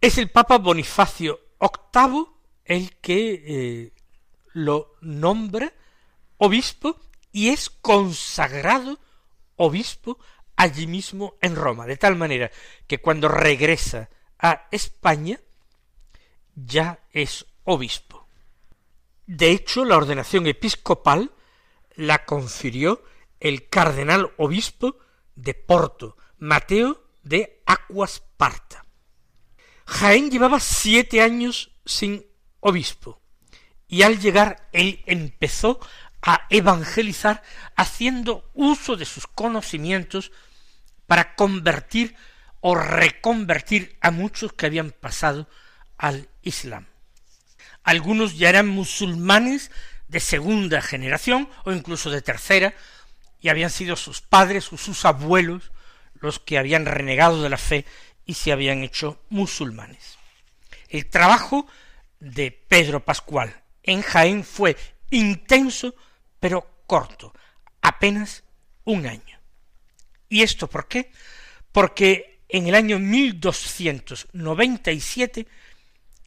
Es 0.00 0.18
el 0.18 0.30
Papa 0.30 0.58
Bonifacio 0.58 1.40
VIII 1.60 2.26
el 2.64 2.96
que 2.96 3.42
eh, 3.46 3.92
lo 4.52 4.96
nombra 5.00 5.72
obispo 6.38 7.00
y 7.32 7.48
es 7.48 7.70
consagrado 7.70 8.98
obispo 9.56 10.18
allí 10.56 10.86
mismo 10.86 11.36
en 11.40 11.56
Roma, 11.56 11.86
de 11.86 11.96
tal 11.96 12.16
manera 12.16 12.50
que 12.86 13.00
cuando 13.00 13.28
regresa 13.28 14.08
a 14.38 14.68
España 14.70 15.40
ya 16.54 17.00
es 17.12 17.46
obispo. 17.64 18.26
De 19.26 19.50
hecho, 19.50 19.84
la 19.84 19.96
ordenación 19.96 20.46
episcopal 20.46 21.32
la 21.96 22.24
confirió 22.24 23.02
el 23.40 23.68
cardenal 23.68 24.32
obispo 24.36 24.98
de 25.34 25.54
Porto, 25.54 26.16
Mateo 26.38 27.04
de 27.22 27.62
Aquasparta. 27.66 28.84
Jaén 29.86 30.30
llevaba 30.30 30.60
siete 30.60 31.20
años 31.22 31.72
sin 31.84 32.24
obispo, 32.60 33.20
y 33.86 34.02
al 34.02 34.18
llegar 34.18 34.68
él 34.72 35.02
empezó 35.06 35.78
a 36.22 36.46
evangelizar 36.48 37.42
haciendo 37.76 38.50
uso 38.54 38.96
de 38.96 39.04
sus 39.04 39.26
conocimientos 39.26 40.32
para 41.06 41.34
convertir 41.34 42.16
o 42.60 42.74
reconvertir 42.74 43.98
a 44.00 44.10
muchos 44.10 44.54
que 44.54 44.64
habían 44.64 44.90
pasado 44.90 45.48
al 45.98 46.30
Islam. 46.40 46.86
Algunos 47.82 48.38
ya 48.38 48.48
eran 48.48 48.68
musulmanes 48.68 49.70
de 50.08 50.20
segunda 50.20 50.80
generación 50.80 51.50
o 51.64 51.72
incluso 51.72 52.10
de 52.10 52.22
tercera, 52.22 52.74
y 53.44 53.48
habían 53.50 53.68
sido 53.68 53.94
sus 53.94 54.22
padres 54.22 54.72
o 54.72 54.78
sus 54.78 55.04
abuelos 55.04 55.70
los 56.14 56.38
que 56.38 56.56
habían 56.56 56.86
renegado 56.86 57.42
de 57.42 57.50
la 57.50 57.58
fe 57.58 57.84
y 58.24 58.32
se 58.32 58.52
habían 58.52 58.82
hecho 58.82 59.20
musulmanes. 59.28 60.16
El 60.88 61.10
trabajo 61.10 61.66
de 62.20 62.52
Pedro 62.52 63.04
Pascual 63.04 63.62
en 63.82 64.00
Jaén 64.00 64.44
fue 64.44 64.78
intenso 65.10 65.94
pero 66.40 66.84
corto, 66.86 67.34
apenas 67.82 68.44
un 68.84 69.06
año. 69.06 69.38
¿Y 70.30 70.40
esto 70.40 70.66
por 70.66 70.88
qué? 70.88 71.12
Porque 71.70 72.40
en 72.48 72.66
el 72.66 72.74
año 72.74 72.98
1297, 72.98 75.46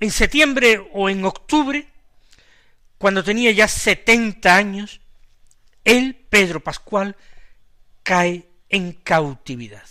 en 0.02 0.12
septiembre 0.12 0.88
o 0.94 1.10
en 1.10 1.26
octubre, 1.26 1.88
cuando 3.00 3.24
tenía 3.24 3.50
ya 3.50 3.68
setenta 3.68 4.56
años, 4.56 5.02
él, 5.88 6.16
Pedro 6.30 6.60
Pascual, 6.60 7.16
cae 8.04 8.50
en 8.70 8.92
cautividad. 8.92 9.88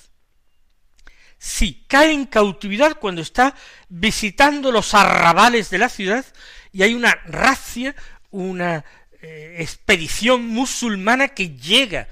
Sí, 1.38 1.84
cae 1.88 2.12
en 2.12 2.26
cautividad 2.26 2.98
cuando 2.98 3.22
está 3.22 3.54
visitando 3.88 4.70
los 4.70 4.92
arrabales 4.94 5.70
de 5.70 5.78
la 5.78 5.88
ciudad 5.88 6.24
y 6.70 6.82
hay 6.82 6.94
una 6.94 7.14
racia, 7.26 7.94
una 8.30 8.84
eh, 9.22 9.56
expedición 9.58 10.46
musulmana 10.46 11.28
que 11.28 11.56
llega 11.56 12.08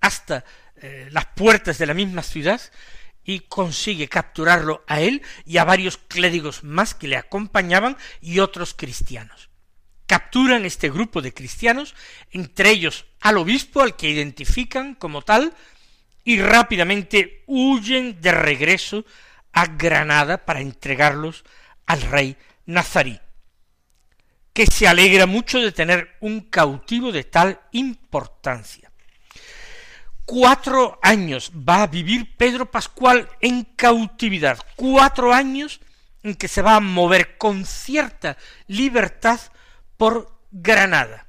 hasta 0.00 0.44
eh, 0.76 1.08
las 1.10 1.26
puertas 1.26 1.76
de 1.76 1.86
la 1.86 1.94
misma 1.94 2.22
ciudad 2.22 2.60
y 3.24 3.40
consigue 3.40 4.08
capturarlo 4.08 4.84
a 4.86 5.00
él 5.00 5.22
y 5.44 5.58
a 5.58 5.64
varios 5.64 5.98
clérigos 5.98 6.64
más 6.64 6.94
que 6.94 7.08
le 7.08 7.18
acompañaban 7.18 7.98
y 8.22 8.38
otros 8.38 8.72
cristianos. 8.74 9.51
Capturan 10.12 10.66
este 10.66 10.90
grupo 10.90 11.22
de 11.22 11.32
cristianos, 11.32 11.94
entre 12.32 12.68
ellos 12.68 13.06
al 13.22 13.38
obispo, 13.38 13.80
al 13.80 13.96
que 13.96 14.10
identifican 14.10 14.94
como 14.94 15.22
tal, 15.22 15.54
y 16.22 16.38
rápidamente 16.38 17.42
huyen 17.46 18.20
de 18.20 18.30
regreso 18.30 19.06
a 19.54 19.64
Granada 19.64 20.44
para 20.44 20.60
entregarlos 20.60 21.44
al 21.86 22.02
rey 22.02 22.36
Nazarí, 22.66 23.20
que 24.52 24.66
se 24.66 24.86
alegra 24.86 25.24
mucho 25.24 25.58
de 25.60 25.72
tener 25.72 26.14
un 26.20 26.42
cautivo 26.42 27.10
de 27.10 27.24
tal 27.24 27.62
importancia. 27.72 28.92
Cuatro 30.26 30.98
años 31.02 31.50
va 31.56 31.84
a 31.84 31.86
vivir 31.86 32.36
Pedro 32.36 32.70
Pascual 32.70 33.30
en 33.40 33.64
cautividad, 33.64 34.58
cuatro 34.76 35.32
años 35.32 35.80
en 36.22 36.34
que 36.34 36.48
se 36.48 36.60
va 36.60 36.76
a 36.76 36.80
mover 36.80 37.38
con 37.38 37.64
cierta 37.64 38.36
libertad 38.66 39.40
por 40.02 40.36
Granada 40.50 41.28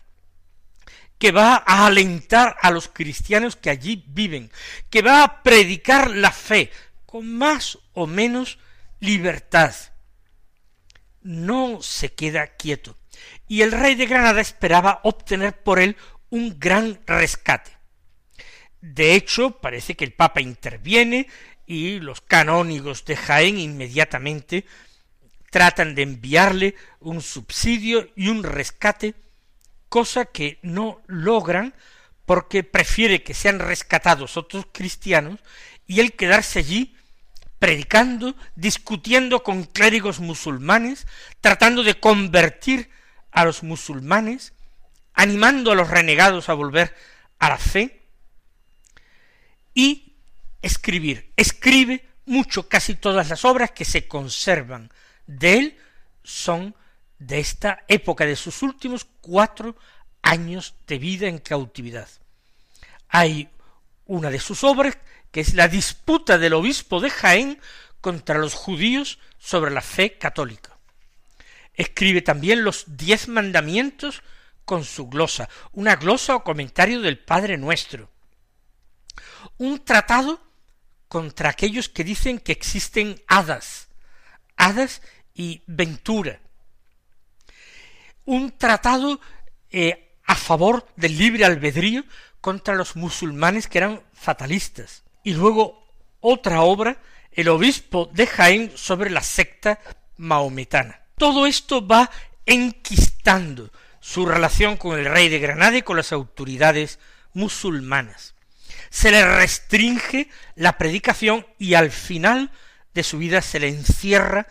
que 1.20 1.32
va 1.32 1.64
a 1.64 1.86
alentar 1.86 2.58
a 2.60 2.72
los 2.72 2.88
cristianos 2.88 3.56
que 3.56 3.70
allí 3.70 4.04
viven, 4.08 4.50
que 4.90 5.04
va 5.04 5.24
a 5.24 5.44
predicar 5.44 6.10
la 6.10 6.32
fe 6.32 6.72
con 7.06 7.32
más 7.38 7.78
o 7.94 8.08
menos 8.08 8.58
libertad. 9.00 9.76
No 11.22 11.84
se 11.84 12.16
queda 12.16 12.48
quieto. 12.48 12.98
Y 13.48 13.62
el 13.62 13.74
rey 13.74 13.94
de 13.94 14.08
Granada 14.08 14.42
esperaba 14.42 15.02
obtener 15.04 15.62
por 15.62 15.78
él 15.78 15.96
un 16.32 16.60
gran 16.60 17.00
rescate. 17.06 17.78
De 18.82 19.14
hecho, 19.14 19.62
parece 19.62 19.94
que 19.94 20.06
el 20.06 20.14
Papa 20.14 20.42
interviene 20.42 21.28
y 21.68 22.00
los 22.00 22.22
canónigos 22.22 23.06
de 23.06 23.18
Jaén 23.18 23.60
inmediatamente 23.60 24.66
tratan 25.54 25.94
de 25.94 26.02
enviarle 26.02 26.76
un 27.00 27.22
subsidio 27.22 28.10
y 28.16 28.30
un 28.30 28.42
rescate 28.42 29.13
cosa 29.88 30.26
que 30.26 30.58
no 30.63 31.00
logran 31.06 31.76
porque 32.26 32.63
prefiere 32.63 33.22
que 33.22 33.36
sean 33.36 33.60
rescatados 33.60 34.36
otros 34.36 34.66
cristianos 34.72 35.39
y 35.86 36.00
él 36.00 36.13
quedarse 36.13 36.58
allí 36.58 36.96
predicando, 37.60 38.36
discutiendo 38.56 39.44
con 39.44 39.66
clérigos 39.66 40.20
musulmanes, 40.20 41.06
tratando 41.39 41.84
de 41.84 42.00
convertir 42.00 42.89
a 43.30 43.46
los 43.46 43.62
musulmanes, 43.62 44.54
animando 45.13 45.72
a 45.72 45.76
los 45.76 45.92
renegados 45.92 46.50
a 46.50 46.54
volver 46.54 46.96
a 47.38 47.50
la 47.50 47.60
fe, 47.60 48.02
y 49.76 50.16
escribir. 50.63 51.32
Escribe 51.38 52.04
mucho, 52.26 52.68
casi 52.68 52.96
todas 52.96 53.30
las 53.30 53.46
obras 53.46 53.70
que 53.70 53.86
se 53.86 54.08
conservan 54.08 54.89
de 55.28 55.58
él 55.58 55.78
son 56.24 56.76
de 57.20 57.40
esta 57.40 57.84
época, 57.88 58.26
de 58.26 58.36
sus 58.36 58.62
últimos 58.62 59.06
cuatro 59.22 59.76
años 60.22 60.76
de 60.88 60.98
vida 60.98 61.28
en 61.28 61.38
cautividad. 61.38 62.10
Hay 63.10 63.50
una 64.06 64.30
de 64.30 64.40
sus 64.40 64.64
obras 64.64 64.98
que 65.32 65.42
es 65.42 65.54
la 65.54 65.68
disputa 65.68 66.38
del 66.38 66.54
obispo 66.54 67.00
de 67.00 67.10
Jaén 67.10 67.60
contra 68.02 68.38
los 68.38 68.54
judíos 68.54 69.20
sobre 69.40 69.72
la 69.72 69.82
fe 69.82 70.18
católica. 70.18 70.78
Escribe 71.74 72.22
también 72.22 72.64
los 72.64 72.86
diez 72.88 73.28
mandamientos 73.28 74.22
con 74.66 74.84
su 74.84 75.08
glosa, 75.08 75.50
una 75.72 75.96
glosa 75.96 76.36
o 76.36 76.44
comentario 76.44 77.02
del 77.02 77.18
Padre 77.18 77.58
Nuestro. 77.58 78.10
Un 79.58 79.84
tratado 79.84 80.42
contra 81.08 81.50
aquellos 81.50 81.90
que 81.90 82.04
dicen 82.04 82.40
que 82.40 82.52
existen 82.52 83.22
hadas, 83.28 83.88
hadas 84.56 85.02
y 85.34 85.62
ventura, 85.67 86.39
un 88.26 88.58
tratado 88.58 89.19
eh, 89.69 90.17
a 90.26 90.36
favor 90.36 90.88
del 90.96 91.17
libre 91.17 91.46
albedrío 91.46 92.04
contra 92.41 92.76
los 92.76 92.96
musulmanes 92.96 93.67
que 93.67 93.80
eran 93.80 94.02
fatalistas. 94.13 95.04
Y 95.24 95.34
luego 95.34 95.84
otra 96.19 96.62
obra, 96.62 96.98
el 97.32 97.50
obispo 97.50 98.10
de 98.13 98.28
Jaén 98.28 98.72
sobre 98.76 99.10
la 99.10 99.22
secta 99.22 99.80
maometana. 100.17 101.02
Todo 101.17 101.46
esto 101.46 101.86
va 101.86 102.10
enquistando 102.46 103.72
su 104.00 104.26
relación 104.26 104.78
con 104.78 105.00
el 105.00 105.06
rey 105.06 105.30
de 105.30 105.39
Granada 105.39 105.78
y 105.78 105.82
con 105.82 105.98
las 105.98 106.12
autoridades 106.12 107.00
musulmanas. 107.34 108.36
Se 108.89 109.12
le 109.12 109.26
restringe 109.38 110.30
la 110.56 110.78
predicación 110.78 111.48
y 111.58 111.74
al 111.74 111.91
final 111.91 112.52
de 112.93 113.04
su 113.04 113.17
vida 113.17 113.41
se 113.41 113.60
le 113.60 113.69
encierra 113.69 114.48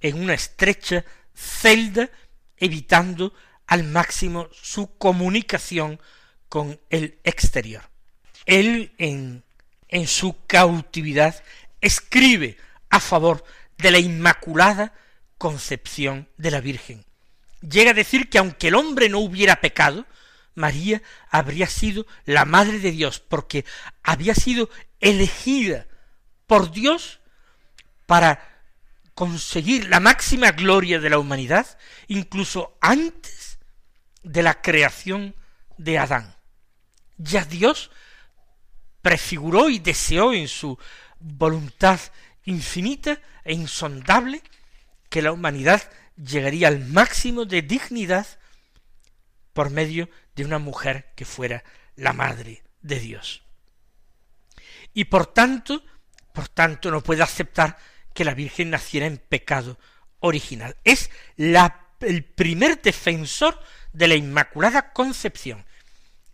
en 0.00 0.20
una 0.22 0.34
estrecha 0.34 1.04
celda, 1.34 2.10
evitando 2.56 3.32
al 3.66 3.84
máximo 3.84 4.48
su 4.52 4.96
comunicación 4.98 6.00
con 6.48 6.80
el 6.90 7.18
exterior. 7.24 7.82
Él 8.46 8.92
en, 8.98 9.44
en 9.88 10.06
su 10.06 10.44
cautividad 10.46 11.42
escribe 11.80 12.56
a 12.90 13.00
favor 13.00 13.44
de 13.78 13.90
la 13.90 13.98
Inmaculada 13.98 14.92
Concepción 15.38 16.28
de 16.36 16.50
la 16.50 16.60
Virgen. 16.60 17.04
Llega 17.62 17.92
a 17.92 17.94
decir 17.94 18.28
que 18.28 18.38
aunque 18.38 18.68
el 18.68 18.74
hombre 18.74 19.08
no 19.08 19.20
hubiera 19.20 19.60
pecado, 19.60 20.06
María 20.54 21.02
habría 21.30 21.66
sido 21.66 22.06
la 22.24 22.44
Madre 22.44 22.78
de 22.78 22.90
Dios, 22.90 23.20
porque 23.20 23.64
había 24.02 24.34
sido 24.34 24.68
elegida 24.98 25.86
por 26.46 26.72
Dios 26.72 27.20
para 28.06 28.49
conseguir 29.20 29.90
la 29.90 30.00
máxima 30.00 30.50
gloria 30.52 30.98
de 30.98 31.10
la 31.10 31.18
humanidad, 31.18 31.66
incluso 32.08 32.78
antes 32.80 33.58
de 34.22 34.42
la 34.42 34.62
creación 34.62 35.36
de 35.76 35.98
Adán. 35.98 36.36
Ya 37.18 37.44
Dios 37.44 37.90
prefiguró 39.02 39.68
y 39.68 39.78
deseó 39.78 40.32
en 40.32 40.48
su 40.48 40.78
voluntad 41.18 42.00
infinita 42.44 43.20
e 43.44 43.52
insondable 43.52 44.40
que 45.10 45.20
la 45.20 45.32
humanidad 45.32 45.82
llegaría 46.16 46.68
al 46.68 46.86
máximo 46.86 47.44
de 47.44 47.60
dignidad 47.60 48.26
por 49.52 49.68
medio 49.68 50.08
de 50.34 50.46
una 50.46 50.58
mujer 50.58 51.12
que 51.14 51.26
fuera 51.26 51.62
la 51.94 52.14
madre 52.14 52.62
de 52.80 52.98
Dios. 52.98 53.42
Y 54.94 55.04
por 55.04 55.26
tanto, 55.26 55.84
por 56.32 56.48
tanto 56.48 56.90
no 56.90 57.02
puede 57.02 57.22
aceptar 57.22 57.76
que 58.14 58.24
la 58.24 58.34
Virgen 58.34 58.70
naciera 58.70 59.06
en 59.06 59.18
pecado 59.18 59.78
original. 60.20 60.76
Es 60.84 61.10
la, 61.36 61.86
el 62.00 62.24
primer 62.24 62.80
defensor 62.80 63.60
de 63.92 64.08
la 64.08 64.14
Inmaculada 64.14 64.92
Concepción. 64.92 65.64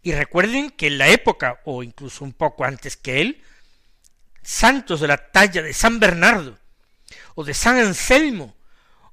Y 0.02 0.12
recuerden 0.12 0.70
que 0.70 0.86
en 0.88 0.98
la 0.98 1.08
época, 1.08 1.60
o 1.64 1.82
incluso 1.82 2.24
un 2.24 2.32
poco 2.32 2.64
antes 2.64 2.96
que 2.96 3.20
él, 3.20 3.42
santos 4.42 5.00
de 5.00 5.08
la 5.08 5.30
talla 5.32 5.62
de 5.62 5.72
San 5.72 5.98
Bernardo, 5.98 6.58
o 7.34 7.44
de 7.44 7.54
San 7.54 7.78
Anselmo, 7.78 8.54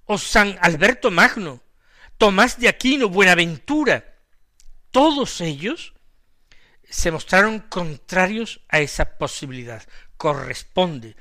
o 0.06 0.18
San 0.18 0.58
Alberto 0.62 1.10
Magno, 1.10 1.62
Tomás 2.18 2.60
de 2.60 2.68
Aquino, 2.68 3.10
Buenaventura, 3.10 4.16
todos 4.92 5.42
ellos 5.42 5.94
se 6.88 7.10
mostraron 7.10 7.60
contrarios 7.60 8.62
a 8.70 8.80
esa 8.80 9.18
posibilidad. 9.18 9.82
Corresponde 10.16 11.16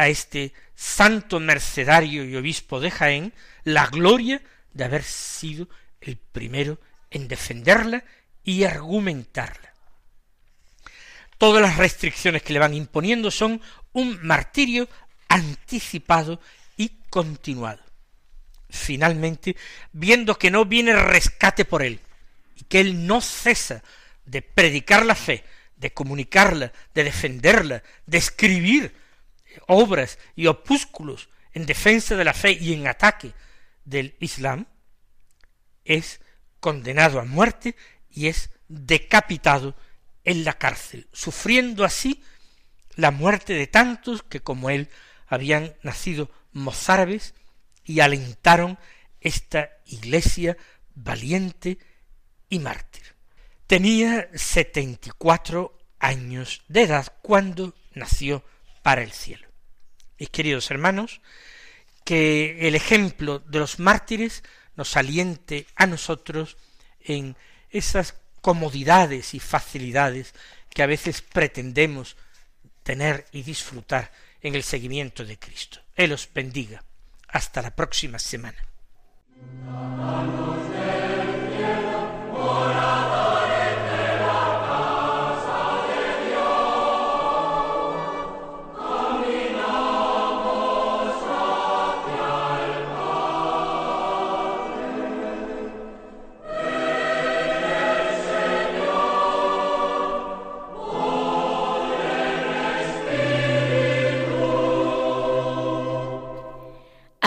a 0.00 0.08
este 0.08 0.54
santo 0.74 1.40
mercedario 1.40 2.24
y 2.24 2.34
obispo 2.34 2.80
de 2.80 2.90
Jaén 2.90 3.34
la 3.64 3.86
gloria 3.86 4.40
de 4.72 4.84
haber 4.84 5.02
sido 5.02 5.68
el 6.00 6.16
primero 6.16 6.78
en 7.10 7.28
defenderla 7.28 8.02
y 8.42 8.64
argumentarla. 8.64 9.74
Todas 11.36 11.60
las 11.60 11.76
restricciones 11.76 12.42
que 12.42 12.54
le 12.54 12.58
van 12.58 12.72
imponiendo 12.72 13.30
son 13.30 13.60
un 13.92 14.18
martirio 14.22 14.88
anticipado 15.28 16.40
y 16.78 16.92
continuado. 17.10 17.82
Finalmente, 18.70 19.54
viendo 19.92 20.38
que 20.38 20.50
no 20.50 20.64
viene 20.64 20.94
rescate 20.94 21.66
por 21.66 21.82
él, 21.82 22.00
y 22.56 22.64
que 22.64 22.80
él 22.80 23.06
no 23.06 23.20
cesa 23.20 23.82
de 24.24 24.40
predicar 24.40 25.04
la 25.04 25.14
fe, 25.14 25.44
de 25.76 25.92
comunicarla, 25.92 26.72
de 26.94 27.04
defenderla, 27.04 27.82
de 28.06 28.18
escribir 28.18 28.94
obras 29.66 30.18
y 30.36 30.46
opúsculos 30.46 31.28
en 31.52 31.66
defensa 31.66 32.16
de 32.16 32.24
la 32.24 32.34
fe 32.34 32.52
y 32.52 32.72
en 32.72 32.86
ataque 32.86 33.32
del 33.84 34.16
Islam, 34.20 34.66
es 35.84 36.20
condenado 36.60 37.20
a 37.20 37.24
muerte 37.24 37.74
y 38.08 38.28
es 38.28 38.50
decapitado 38.68 39.74
en 40.24 40.44
la 40.44 40.54
cárcel, 40.54 41.08
sufriendo 41.12 41.84
así 41.84 42.22
la 42.94 43.10
muerte 43.10 43.54
de 43.54 43.66
tantos 43.66 44.22
que 44.22 44.40
como 44.40 44.70
él 44.70 44.88
habían 45.26 45.74
nacido 45.82 46.30
mozárabes 46.52 47.34
y 47.84 48.00
alentaron 48.00 48.78
esta 49.20 49.70
iglesia 49.86 50.56
valiente 50.94 51.78
y 52.48 52.58
mártir. 52.58 53.14
Tenía 53.66 54.28
setenta 54.34 55.08
y 55.08 55.12
cuatro 55.16 55.78
años 55.98 56.62
de 56.68 56.82
edad 56.82 57.12
cuando 57.22 57.74
nació 57.94 58.44
para 58.82 59.02
el 59.02 59.12
cielo. 59.12 59.48
Y 60.18 60.26
queridos 60.26 60.70
hermanos, 60.70 61.20
que 62.04 62.66
el 62.68 62.74
ejemplo 62.74 63.38
de 63.40 63.58
los 63.58 63.78
mártires 63.78 64.42
nos 64.76 64.96
aliente 64.96 65.66
a 65.76 65.86
nosotros 65.86 66.56
en 67.00 67.36
esas 67.70 68.14
comodidades 68.40 69.34
y 69.34 69.40
facilidades 69.40 70.34
que 70.70 70.82
a 70.82 70.86
veces 70.86 71.22
pretendemos 71.22 72.16
tener 72.82 73.26
y 73.32 73.42
disfrutar 73.42 74.10
en 74.40 74.54
el 74.54 74.62
seguimiento 74.62 75.24
de 75.24 75.38
Cristo. 75.38 75.80
Él 75.94 76.12
os 76.12 76.28
bendiga. 76.32 76.82
Hasta 77.28 77.62
la 77.62 77.74
próxima 77.74 78.18
semana. 78.18 78.58